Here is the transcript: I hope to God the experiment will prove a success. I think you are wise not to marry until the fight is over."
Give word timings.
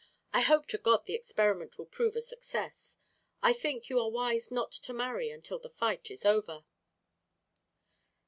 I 0.33 0.41
hope 0.41 0.65
to 0.69 0.79
God 0.79 1.05
the 1.05 1.13
experiment 1.13 1.77
will 1.77 1.85
prove 1.85 2.15
a 2.15 2.23
success. 2.23 2.97
I 3.43 3.53
think 3.53 3.87
you 3.87 3.99
are 3.99 4.09
wise 4.09 4.49
not 4.49 4.71
to 4.71 4.93
marry 4.93 5.29
until 5.29 5.59
the 5.59 5.69
fight 5.69 6.09
is 6.09 6.25
over." 6.25 6.65